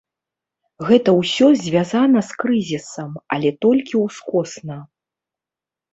[0.87, 4.77] Гэта ўсё звязана з крызісам, але толькі ўскосна.